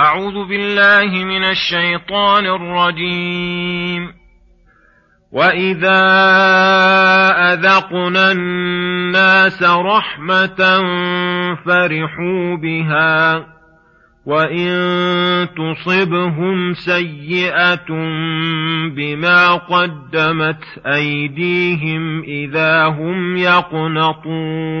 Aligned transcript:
أعوذ 0.00 0.48
بالله 0.48 1.24
من 1.24 1.44
الشيطان 1.44 2.46
الرجيم. 2.46 4.12
وإذا 5.32 6.02
أذقنا 7.52 8.32
الناس 8.32 9.62
رحمة 9.62 10.80
فرحوا 11.66 12.56
بها 12.56 13.46
وإن 14.26 14.68
تصبهم 15.56 16.72
سيئة 16.74 17.88
بما 18.96 19.54
قدمت 19.54 20.64
أيديهم 20.86 22.22
إذا 22.22 22.84
هم 22.84 23.36
يقنطون. 23.36 24.80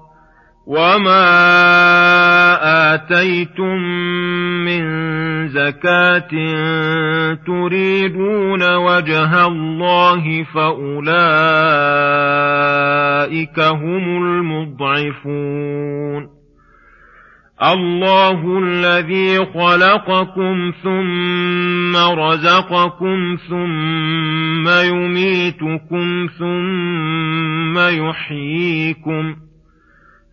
وما 0.71 1.27
آتيتم 2.93 3.77
من 4.65 4.83
زكاة 5.47 6.31
تريدون 7.45 8.75
وجه 8.75 9.47
الله 9.47 10.43
فأولئك 10.43 11.09
هم 13.59 14.23
المضعفون 14.23 15.61
الله 17.63 18.59
الذي 18.59 19.45
خلقكم 19.45 20.71
ثم 20.83 21.95
رزقكم 21.95 23.37
ثم 23.49 24.69
يميتكم 24.69 26.27
ثم 26.39 27.79
يحييكم 27.79 29.35
ۖ 29.47 29.50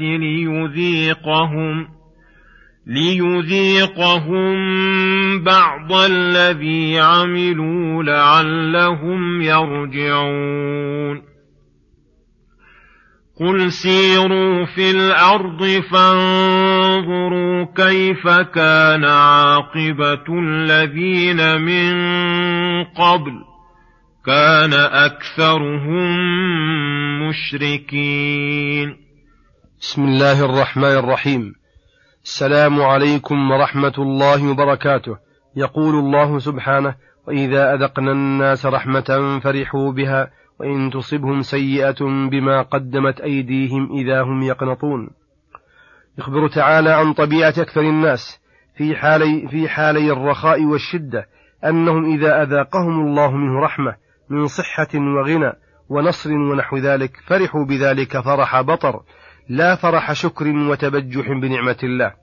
ليذيقهم 0.00 1.98
ليذيقهم 2.88 4.54
بعض 5.44 5.92
الذي 5.92 7.00
عملوا 7.00 8.02
لعلهم 8.02 9.42
يرجعون. 9.42 11.22
قل 13.40 13.72
سيروا 13.72 14.64
في 14.64 14.90
الأرض 14.90 15.64
فانظروا 15.90 17.64
كيف 17.76 18.28
كان 18.28 19.04
عاقبة 19.04 20.38
الذين 20.38 21.60
من 21.60 21.94
قبل 22.84 23.32
كان 24.26 24.72
أكثرهم 24.72 26.18
مشركين. 27.28 29.07
بسم 29.80 30.04
الله 30.04 30.44
الرحمن 30.44 30.98
الرحيم. 30.98 31.54
السلام 32.24 32.82
عليكم 32.82 33.50
ورحمة 33.50 33.92
الله 33.98 34.50
وبركاته. 34.50 35.16
يقول 35.56 35.94
الله 35.94 36.38
سبحانه 36.38 36.94
وإذا 37.28 37.74
أذقنا 37.74 38.12
الناس 38.12 38.66
رحمة 38.66 39.40
فرحوا 39.42 39.92
بها 39.92 40.30
وإن 40.60 40.90
تصبهم 40.90 41.42
سيئة 41.42 42.28
بما 42.30 42.62
قدمت 42.62 43.20
أيديهم 43.20 43.92
إذا 43.92 44.22
هم 44.22 44.42
يقنطون. 44.42 45.10
يخبر 46.18 46.48
تعالى 46.48 46.90
عن 46.90 47.12
طبيعة 47.12 47.54
أكثر 47.58 47.80
الناس 47.80 48.40
في 48.76 48.96
حالي, 48.96 49.48
في 49.48 49.68
حالي 49.68 50.12
الرخاء 50.12 50.64
والشدة 50.64 51.26
أنهم 51.64 52.04
إذا 52.04 52.42
أذاقهم 52.42 53.06
الله 53.06 53.30
منه 53.30 53.60
رحمة 53.60 53.94
من 54.30 54.46
صحة 54.46 54.88
وغنى 54.94 55.52
ونصر 55.88 56.32
ونحو 56.32 56.76
ذلك 56.76 57.10
فرحوا 57.26 57.64
بذلك 57.64 58.20
فرح 58.20 58.60
بطر. 58.60 59.02
لا 59.48 59.74
فرح 59.74 60.12
شكر 60.12 60.48
وتبجح 60.48 61.28
بنعمة 61.28 61.76
الله 61.82 62.14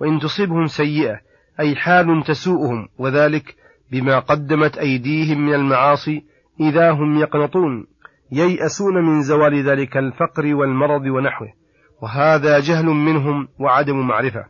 وإن 0.00 0.18
تصبهم 0.18 0.66
سيئة 0.66 1.20
أي 1.60 1.76
حال 1.76 2.24
تسوءهم 2.24 2.88
وذلك 2.98 3.56
بما 3.90 4.18
قدمت 4.18 4.78
أيديهم 4.78 5.46
من 5.46 5.54
المعاصي 5.54 6.24
إذا 6.60 6.90
هم 6.90 7.18
يقنطون 7.18 7.86
ييأسون 8.32 8.94
من 8.94 9.22
زوال 9.22 9.62
ذلك 9.62 9.96
الفقر 9.96 10.54
والمرض 10.54 11.02
ونحوه 11.06 11.48
وهذا 12.02 12.60
جهل 12.60 12.86
منهم 12.86 13.48
وعدم 13.58 14.06
معرفة. 14.06 14.44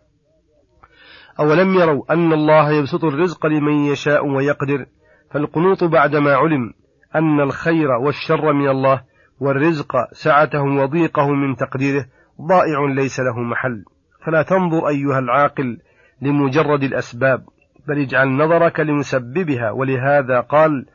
أولم 1.41 1.75
يروا 1.75 2.13
أن 2.13 2.33
الله 2.33 2.71
يبسط 2.71 3.05
الرزق 3.05 3.47
لمن 3.47 3.73
يشاء 3.73 4.27
ويقدر 4.27 4.87
فالقنوط 5.31 5.85
بعدما 5.85 6.35
علم 6.35 6.73
أن 7.15 7.41
الخير 7.41 7.91
والشر 7.91 8.53
من 8.53 8.69
الله 8.69 9.03
والرزق 9.43 9.93
سعته 10.13 10.63
وضيقه 10.63 11.29
من 11.29 11.57
تقديره 11.57 12.05
ضائع 12.49 12.95
ليس 12.95 13.21
له 13.21 13.41
محل. 13.41 13.85
فلا 14.27 14.43
تنظر 14.43 14.89
أيها 14.89 15.19
العاقل 15.19 15.79
لمجرد 16.23 16.83
الأسباب 16.83 17.45
بل 17.89 17.99
اجعل 17.99 18.29
نظرك 18.29 18.81
لمسببها. 18.81 19.71
ولهذا 19.71 20.41
قال 20.41 20.87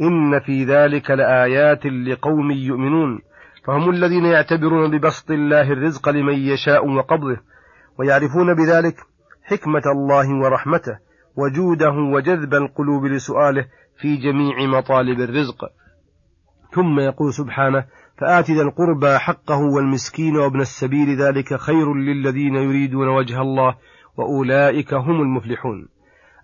إن 0.00 0.40
في 0.40 0.64
ذلك 0.64 1.10
لآيات 1.10 1.86
لقوم 1.86 2.50
يؤمنون. 2.50 3.20
فهم 3.66 3.90
الذين 3.90 4.24
يعتبرون 4.24 4.90
ببسط 4.90 5.30
الله 5.30 5.72
الرزق 5.72 6.08
لمن 6.08 6.34
يشاء 6.34 6.88
وقبضه 6.88 7.36
ويعرفون 7.98 8.54
بذلك 8.54 8.96
حكمة 9.44 9.82
الله 9.94 10.34
ورحمته 10.42 10.98
وجوده 11.36 11.92
وجذب 12.14 12.54
القلوب 12.54 13.04
لسؤاله 13.04 13.64
في 14.00 14.16
جميع 14.16 14.78
مطالب 14.78 15.20
الرزق. 15.20 15.64
ثم 16.76 17.00
يقول 17.00 17.34
سبحانه 17.34 17.84
فآت 18.18 18.50
ذا 18.50 18.62
القربى 18.62 19.18
حقه 19.18 19.58
والمسكين 19.58 20.36
وابن 20.36 20.60
السبيل 20.60 21.22
ذلك 21.22 21.54
خير 21.54 21.94
للذين 21.94 22.54
يريدون 22.54 23.08
وجه 23.08 23.40
الله 23.40 23.76
وأولئك 24.16 24.94
هم 24.94 25.20
المفلحون. 25.20 25.88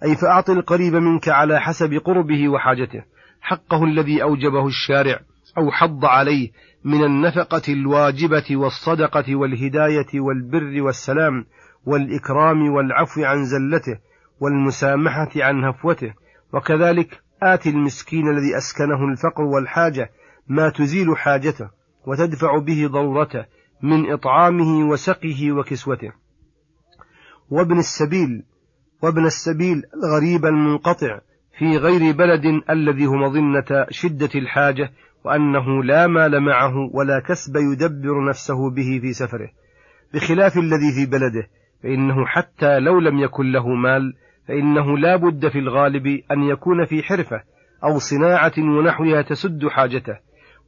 أي 0.05 0.17
فأعط 0.17 0.51
القريب 0.51 0.95
منك 0.95 1.29
على 1.29 1.61
حسب 1.61 1.95
قربه 1.95 2.49
وحاجته. 2.49 3.03
حقه 3.41 3.85
الذي 3.85 4.23
أوجبه 4.23 4.67
الشارع 4.67 5.21
أو 5.59 5.71
حض 5.71 6.05
عليه 6.05 6.51
من 6.85 7.05
النفقة 7.05 7.63
الواجبة 7.69 8.57
والصدقة 8.57 9.37
والهداية 9.37 10.21
والبر 10.21 10.83
والسلام 10.83 11.45
والإكرام 11.87 12.73
والعفو 12.73 13.25
عن 13.25 13.45
زلته 13.45 13.99
والمسامحة 14.41 15.31
عن 15.37 15.65
هفوته. 15.65 16.15
وكذلك 16.55 17.23
آت 17.43 17.67
المسكين 17.67 18.29
الذي 18.29 18.57
أسكنه 18.57 19.05
الفقر 19.05 19.43
والحاجة 19.43 20.11
ما 20.49 20.69
تزيل 20.69 21.17
حاجته 21.17 21.71
وتدفع 22.07 22.59
به 22.59 22.87
ضرورته 22.87 23.45
من 23.83 24.13
إطعامه 24.13 24.89
وسقه 24.89 25.53
وكسوته. 25.53 26.13
وابن 27.51 27.79
السبيل 27.79 28.43
وابن 29.03 29.27
السبيل 29.27 29.83
الغريب 29.95 30.45
المنقطع 30.45 31.21
في 31.59 31.77
غير 31.77 32.17
بلد 32.17 32.63
الذي 32.71 33.07
هو 33.07 33.17
مظنة 33.17 33.87
شدة 33.91 34.31
الحاجة 34.35 34.93
وأنه 35.25 35.85
لا 35.85 36.07
مال 36.07 36.41
معه 36.41 36.75
ولا 36.95 37.21
كسب 37.21 37.57
يدبر 37.57 38.29
نفسه 38.29 38.71
به 38.71 38.99
في 39.01 39.13
سفره. 39.13 39.51
بخلاف 40.15 40.59
الذي 40.59 40.93
في 40.95 41.07
بلده 41.07 41.49
فإنه 41.83 42.27
حتى 42.27 42.79
لو 42.79 42.99
لم 42.99 43.19
يكن 43.19 43.53
له 43.53 43.69
مال 43.69 44.15
فإنه 44.49 44.99
لا 44.99 45.17
بد 45.17 45.49
في 45.49 45.59
الغالب 45.59 46.07
أن 46.07 46.43
يكون 46.43 46.85
في 46.85 47.03
حرفة 47.03 47.43
أو 47.85 47.99
صناعة 47.99 48.53
ونحوها 48.59 49.23
تسد 49.23 49.67
حاجته. 49.67 50.19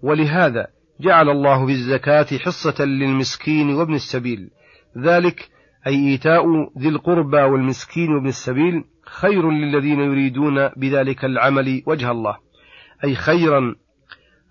ولهذا 0.03 0.67
جعل 1.01 1.29
الله 1.29 1.67
في 1.67 1.73
الزكاة 1.73 2.39
حصة 2.39 2.85
للمسكين 2.85 3.75
وابن 3.75 3.95
السبيل. 3.95 4.51
ذلك 4.99 5.51
أي 5.87 6.09
إيتاء 6.09 6.45
ذي 6.79 6.89
القربى 6.89 7.43
والمسكين 7.43 8.15
وابن 8.15 8.27
السبيل 8.27 8.85
خير 9.05 9.51
للذين 9.51 10.01
يريدون 10.01 10.69
بذلك 10.69 11.25
العمل 11.25 11.83
وجه 11.87 12.11
الله. 12.11 12.37
أي 13.05 13.15
خيرا 13.15 13.75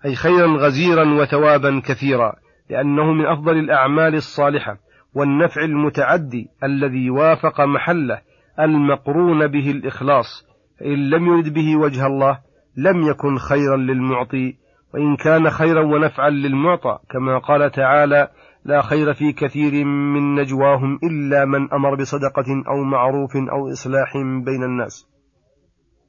أي 0.04 0.14
خيرا 0.14 0.46
غزيرا 0.46 1.14
وثوابا 1.14 1.82
كثيرا 1.84 2.32
لأنه 2.70 3.12
من 3.12 3.26
أفضل 3.26 3.58
الأعمال 3.58 4.14
الصالحة 4.14 4.78
والنفع 5.14 5.64
المتعدي 5.64 6.48
الذي 6.64 7.10
وافق 7.10 7.60
محله 7.60 8.20
المقرون 8.60 9.46
به 9.46 9.70
الإخلاص. 9.70 10.46
فإن 10.80 11.10
لم 11.10 11.26
يرد 11.26 11.54
به 11.54 11.76
وجه 11.76 12.06
الله 12.06 12.38
لم 12.76 13.02
يكن 13.10 13.38
خيرا 13.38 13.76
للمعطي 13.76 14.56
وإن 14.94 15.16
كان 15.16 15.50
خيرا 15.50 15.80
ونفعا 15.80 16.30
للمعطى 16.30 16.98
كما 17.10 17.38
قال 17.38 17.70
تعالى 17.70 18.28
لا 18.64 18.82
خير 18.82 19.14
في 19.14 19.32
كثير 19.32 19.84
من 19.84 20.34
نجواهم 20.34 20.98
إلا 21.02 21.44
من 21.44 21.72
أمر 21.72 21.94
بصدقة 21.94 22.64
أو 22.68 22.84
معروف 22.84 23.36
أو 23.36 23.72
إصلاح 23.72 24.12
بين 24.44 24.62
الناس. 24.62 25.08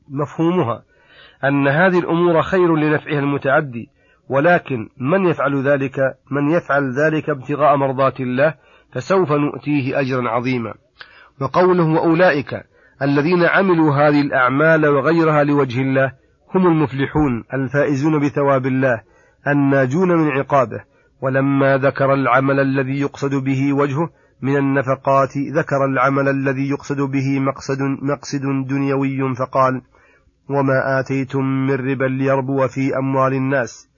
مفهومها 0.10 0.84
أن 1.44 1.68
هذه 1.68 2.00
الأمور 2.00 2.42
خير 2.42 2.76
لنفعها 2.76 3.20
المتعدي 3.20 3.90
ولكن 4.30 4.90
من 4.98 5.26
يفعل 5.26 5.64
ذلك؟ 5.64 6.00
من 6.32 6.50
يفعل 6.50 6.84
ذلك 6.92 7.30
ابتغاء 7.30 7.76
مرضات 7.76 8.20
الله 8.20 8.54
فسوف 8.94 9.32
نؤتيه 9.32 10.00
أجرا 10.00 10.30
عظيما. 10.30 10.74
وقوله 11.42 11.88
وأولئك 11.88 12.54
الذين 13.02 13.44
عملوا 13.44 13.94
هذه 13.94 14.22
الأعمال 14.22 14.88
وغيرها 14.88 15.44
لوجه 15.44 15.82
الله 15.82 16.25
هم 16.56 16.68
المفلحون 16.68 17.44
الفائزون 17.54 18.19
بثواب 18.19 18.66
الله 18.66 19.02
الناجون 19.48 20.10
من 20.16 20.31
عقابه 20.31 20.84
ولما 21.22 21.78
ذكر 21.78 22.13
العمل 22.13 22.60
الذي 22.60 23.00
يقصد 23.00 23.36
به 23.36 23.74
وجهه 23.74 24.10
من 24.42 24.57
النفقات 24.57 25.38
ذكر 25.38 25.86
العمل 25.86 26.30
الذي 26.30 26.69
يقصد 26.69 27.02
به 27.02 27.40
مقصد 27.40 27.78
مقصد 28.02 28.42
دنيوي 28.68 29.36
فقال 29.36 29.81
وما 30.50 31.00
آتيتم 31.00 31.44
من 31.46 31.74
ربا 31.74 32.06
ليربو 32.06 32.68
في 32.68 32.98
أموال 32.98 33.34
الناس 33.34 33.90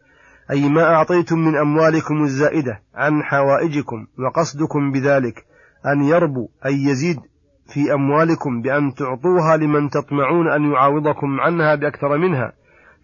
أي 0.52 0.70
ما 0.70 0.84
أعطيتم 0.84 1.40
من 1.40 1.58
أموالكم 1.58 2.24
الزائدة 2.24 2.82
عن 2.96 3.24
حوائجكم 3.24 4.08
وقصدكم 4.20 4.92
بذلك 4.92 5.46
أن 5.86 6.04
يربو 6.04 6.50
أي 6.66 6.84
يزيد 6.84 7.18
في 7.68 7.94
أموالكم 7.94 8.62
بأن 8.62 8.94
تعطوها 8.94 9.58
لمن 9.58 9.90
تطمعون 9.90 10.52
أن 10.52 10.72
يعاوضكم 10.72 11.40
عنها 11.40 11.76
بأكثر 11.76 12.18
منها 12.18 12.54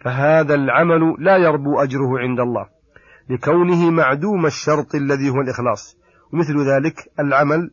فهذا 0.04 0.56
العمل 0.56 1.16
لا 1.20 1.38
يربو 1.38 1.80
أجره 1.80 2.20
عند 2.20 2.40
الله 2.40 2.66
لكونه 3.30 3.92
معدوم 3.92 4.46
الشرط 4.46 4.96
الذي 4.96 5.30
هو 5.30 5.42
الإخلاص. 5.42 5.98
ومثل 6.34 6.54
ذلك 6.54 6.96
العمل 7.20 7.72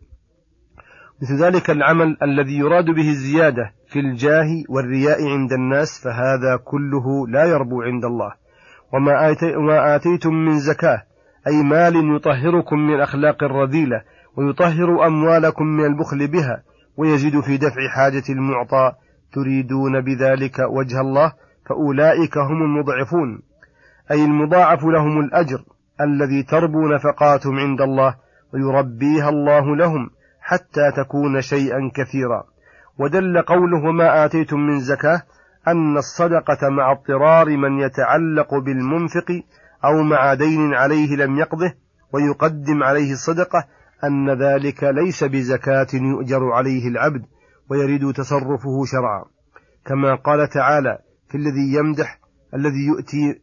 مثل 1.22 1.44
ذلك 1.44 1.70
العمل 1.70 2.16
الذي 2.22 2.58
يراد 2.58 2.84
به 2.84 3.08
الزيادة 3.08 3.72
في 3.88 4.00
الجاه 4.00 4.48
والرياء 4.69 5.28
عند 5.28 5.52
الناس 5.52 6.04
فهذا 6.04 6.56
كله 6.64 7.28
لا 7.28 7.44
يربو 7.44 7.82
عند 7.82 8.04
الله. 8.04 8.32
وما, 8.92 9.31
آتي 9.31 9.56
وما 9.56 9.96
آتيتم 9.96 10.34
من 10.34 10.58
زكاة 10.58 11.02
أي 11.46 11.62
مال 11.62 12.16
يطهركم 12.16 12.78
من 12.78 12.94
الأخلاق 12.94 13.44
الرذيلة 13.44 14.02
ويطهر 14.37 15.06
أموالكم 15.06 15.64
من 15.64 15.84
البخل 15.84 16.28
بها 16.31 16.62
ويزيد 17.00 17.41
في 17.41 17.56
دفع 17.56 17.88
حاجة 17.88 18.23
المعطى 18.29 18.93
تريدون 19.32 20.00
بذلك 20.00 20.58
وجه 20.58 21.00
الله 21.00 21.32
فأولئك 21.69 22.38
هم 22.38 22.62
المضعفون. 22.62 23.43
أي 24.11 24.25
المضاعف 24.25 24.85
لهم 24.85 25.20
الأجر 25.20 25.64
الذي 26.00 26.43
تربو 26.43 26.88
نفقاتهم 26.88 27.58
عند 27.58 27.81
الله 27.81 28.14
ويربيها 28.55 29.29
الله 29.29 29.76
لهم 29.76 30.11
حتى 30.41 30.93
تكون 30.97 31.41
شيئا 31.41 31.91
كثيرا. 31.94 32.44
ودل 32.99 33.43
قوله 33.43 33.88
وما 33.88 34.25
آتيتم 34.25 34.61
من 34.61 34.81
زكاة 34.81 35.23
أن 35.69 35.99
الصدقة 35.99 36.69
مع 36.69 36.93
اضطرار 36.93 37.56
من 37.56 37.79
يتعلق 37.79 38.55
بالمنفق 38.55 39.43
أو 39.85 40.02
مع 40.02 40.35
دين 40.35 40.75
عليه 40.75 41.17
لم 41.17 41.38
يقضه 41.38 41.73
ويقدم 42.12 42.82
عليه 42.82 43.12
الصدقة 43.12 43.64
أن 44.05 44.31
ذلك 44.43 44.85
ليس 44.85 45.25
بزكاة 45.25 45.87
يؤجر 45.94 46.52
عليه 46.52 46.88
العبد 46.88 47.23
ويريد 47.70 48.12
تصرفه 48.12 48.85
شرعا. 48.85 49.25
كما 49.87 50.14
قال 50.14 50.49
تعالى 50.49 50.99
في 51.29 51.35
الذي 51.35 51.75
يمدح 51.75 52.20
الذي 52.55 52.87
يؤتي 52.87 53.41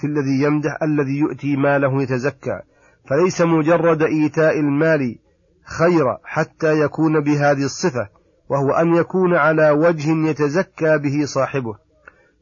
في 0.00 0.06
الذي 0.06 0.42
يمدح 0.42 0.78
الذي 0.82 1.18
يؤتي 1.18 1.56
ماله 1.56 2.02
يتزكى. 2.02 2.60
فليس 3.08 3.40
مجرد 3.40 4.02
إيتاء 4.02 4.60
المال 4.60 5.18
خير 5.64 6.16
حتى 6.24 6.80
يكون 6.80 7.20
بهذه 7.20 7.64
الصفة 7.64 8.08
وهو 8.48 8.70
أن 8.70 8.94
يكون 8.94 9.34
على 9.34 9.70
وجه 9.70 10.28
يتزكى 10.30 10.98
به 10.98 11.24
صاحبه. 11.24 11.74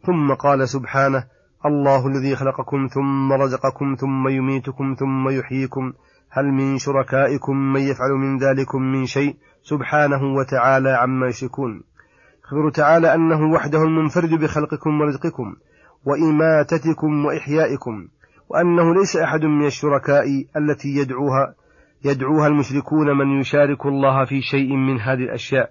ثم 0.06 0.34
قال 0.34 0.68
سبحانه 0.68 1.24
الله 1.66 2.06
الذي 2.06 2.36
خلقكم 2.36 2.86
ثم 2.86 3.32
رزقكم 3.32 3.96
ثم 4.00 4.28
يميتكم 4.28 4.96
ثم 4.98 5.28
يحييكم 5.28 5.92
هل 6.30 6.44
من 6.44 6.78
شركائكم 6.78 7.56
من 7.56 7.80
يفعل 7.80 8.10
من 8.10 8.38
ذلكم 8.38 8.82
من 8.82 9.06
شيء 9.06 9.36
سبحانه 9.62 10.34
وتعالى 10.34 10.90
عما 10.90 11.26
يشركون؟ 11.26 11.82
يخبر 12.44 12.70
تعالى 12.70 13.14
أنه 13.14 13.52
وحده 13.52 13.82
المنفرد 13.82 14.30
بخلقكم 14.30 15.00
ورزقكم 15.00 15.56
وإماتتكم 16.04 17.24
وإحيائكم 17.24 18.08
وأنه 18.48 18.94
ليس 18.94 19.16
أحد 19.16 19.44
من 19.44 19.66
الشركاء 19.66 20.24
التي 20.56 20.88
يدعوها 20.88 21.54
يدعوها 22.04 22.46
المشركون 22.46 23.18
من 23.18 23.40
يشارك 23.40 23.86
الله 23.86 24.24
في 24.24 24.40
شيء 24.40 24.76
من 24.76 25.00
هذه 25.00 25.22
الأشياء. 25.22 25.70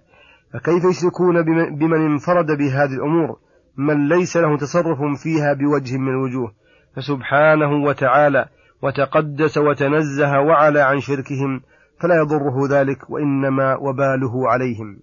فكيف 0.53 0.83
يشركون 0.83 1.41
بمن 1.79 2.11
انفرد 2.11 2.45
بهذه 2.45 2.93
الأمور؟ 2.93 3.37
من 3.77 4.07
ليس 4.07 4.37
له 4.37 4.57
تصرف 4.57 4.97
فيها 5.23 5.53
بوجه 5.53 5.97
من 5.97 6.07
الوجوه. 6.07 6.51
فسبحانه 6.95 7.83
وتعالى 7.83 8.45
وتقدس 8.81 9.57
وتنزه 9.57 10.39
وعلى 10.39 10.81
عن 10.81 10.99
شركهم 10.99 11.61
فلا 12.01 12.15
يضره 12.15 12.79
ذلك 12.79 13.09
وإنما 13.09 13.75
وباله 13.75 14.49
عليهم. 14.49 14.99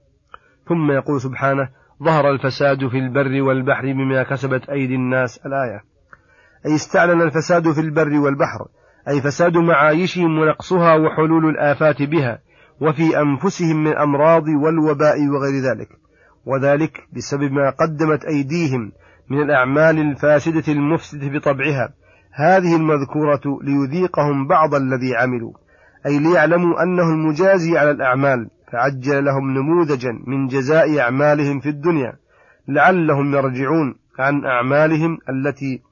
ثم 0.68 0.90
يقول 0.90 1.20
سبحانه 1.20 1.68
ظهر 2.02 2.30
الفساد 2.30 2.88
في 2.88 2.98
البر 2.98 3.42
والبحر 3.42 3.82
بما 3.82 4.22
كسبت 4.22 4.70
أيدي 4.70 4.94
الناس. 4.94 5.40
الآية. 5.46 5.82
أي 6.66 6.74
استعلن 6.74 7.22
الفساد 7.22 7.72
في 7.72 7.80
البر 7.80 8.18
والبحر. 8.18 8.66
أي 9.08 9.20
فساد 9.20 9.56
معايشهم 9.56 10.38
ونقصها 10.38 10.94
وحلول 10.94 11.46
الآفات 11.46 12.02
بها. 12.02 12.38
وفي 12.80 13.18
أنفسهم 13.18 13.84
من 13.84 13.90
الأمراض 13.92 14.42
والوباء 14.64 15.28
وغير 15.28 15.62
ذلك. 15.62 15.88
وذلك 16.46 17.08
بسبب 17.12 17.52
ما 17.52 17.70
قدمت 17.70 18.24
أيديهم 18.24 18.92
من 19.30 19.42
الأعمال 19.42 19.98
الفاسدة 19.98 20.72
المفسدة 20.72 21.28
بطبعها. 21.28 21.92
هذه 22.32 22.76
المذكورة 22.76 23.40
ليذيقهم 23.62 24.46
بعض 24.46 24.74
الذي 24.74 25.16
عملوا. 25.16 25.52
أي 26.06 26.18
ليعلموا 26.18 26.82
أنه 26.82 27.02
المجازي 27.02 27.78
على 27.78 27.90
الأعمال 27.90 28.50
فعجل 28.72 29.24
لهم 29.24 29.50
نموذجا 29.50 30.12
من 30.26 30.46
جزاء 30.46 31.00
أعمالهم 31.00 31.60
في 31.60 31.68
الدنيا. 31.68 32.12
لعلهم 32.68 33.34
يرجعون 33.34 33.94
عن 34.18 34.44
أعمالهم 34.44 35.18
التي 35.28 35.82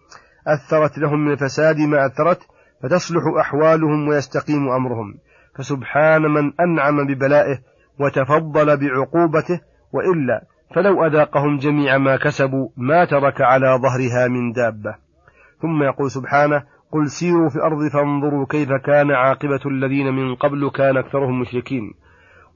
أثرت 0.47 0.99
لهم 0.99 1.25
من 1.25 1.33
الفساد 1.33 1.79
ما 1.79 2.07
أثرت 2.07 2.41
فتصلح 2.83 3.23
أحوالهم 3.41 4.09
ويستقيم 4.09 4.69
أمرهم. 4.69 5.15
فسبحان 5.59 6.23
من 6.23 6.53
أنعم 6.61 7.07
ببلائه 7.07 7.59
وتفضل 8.01 8.77
بعقوبته 8.77 9.61
وإلا 9.93 10.45
فلو 10.75 11.07
أذاقهم 11.07 11.59
جميع 11.59 11.99
ما 11.99 12.17
كسبوا 12.17 12.69
ما 12.77 13.05
ترك 13.05 13.41
على 13.41 13.79
ظهرها 13.83 14.29
من 14.29 14.53
دابة. 14.53 15.10
ثم 15.63 15.83
يقول 15.83 16.11
سبحانه 16.11 16.63
قل 16.93 17.11
سيروا 17.11 17.49
في 17.49 17.57
الأرض 17.57 17.89
فانظروا 17.89 18.47
كيف 18.47 18.69
كان 18.73 19.11
عاقبة 19.11 19.61
الذين 19.67 20.15
من 20.15 20.35
قبل 20.35 20.71
كان 20.71 20.97
أكثرهم 20.97 21.41
مشركين. 21.41 21.95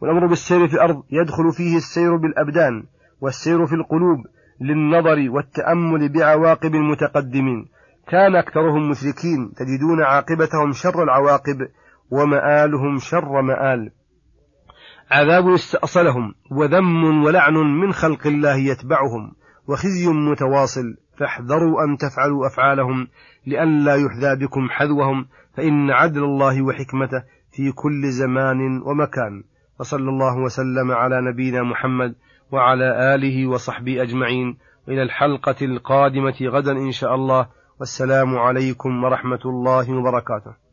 والأمر 0.01 0.27
بالسير 0.27 0.69
في 0.69 0.75
الأرض 0.75 1.03
يدخل 1.11 1.53
فيه 1.53 1.77
السير 1.77 2.17
بالأبدان 2.17 2.83
والسير 3.21 3.67
في 3.67 3.75
القلوب 3.75 4.19
للنظر 4.61 5.31
والتأمل 5.31 6.13
بعواقب 6.13 6.75
المتقدمين. 6.75 7.69
كان 8.09 8.37
أكثرهم 8.37 8.91
مشركين 8.91 9.53
تجدون 9.57 10.03
عاقبتهم 10.03 10.73
شر 10.73 11.03
العواقب 11.03 11.59
ومآلهم 12.11 12.99
شر 12.99 13.43
مآل. 13.43 13.91
عذاب 15.11 15.49
استأصلهم 15.49 16.35
وذم 16.51 17.25
ولعن 17.25 17.55
من 17.55 17.93
خلق 17.93 18.27
الله 18.27 18.57
يتبعهم 18.57 19.33
وخزي 19.69 20.09
متواصل. 20.09 21.04
فاحذروا 21.19 21.85
أن 21.85 21.97
تفعلوا 21.97 22.47
أفعالهم 22.47 23.09
لئلا 23.47 23.95
يحذى 23.95 24.47
بكم 24.47 24.69
حذوهم 24.71 25.27
فإن 25.57 25.91
عدل 25.91 26.25
الله 26.25 26.63
وحكمته 26.63 27.23
في 27.53 27.73
كل 27.73 28.11
زمان 28.11 28.83
ومكان. 28.83 29.43
وصلى 29.81 30.09
الله 30.09 30.39
وسلم 30.39 30.93
على 30.93 31.21
نبينا 31.21 31.63
محمد 31.63 32.15
وعلى 32.53 33.15
آله 33.15 33.47
وصحبه 33.47 34.03
أجمعين. 34.03 34.59
إلى 34.89 35.03
الحلقة 35.03 35.57
القادمة 35.63 36.37
غدا 36.43 36.73
إن 36.73 36.93
شاء 36.93 37.15
الله. 37.15 37.49
والسلام 37.81 38.39
عليكم 38.39 39.05
ورحمة 39.05 39.41
الله 39.45 39.93
وبركاته. 39.93 40.64